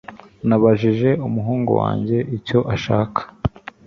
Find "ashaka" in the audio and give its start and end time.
2.75-3.21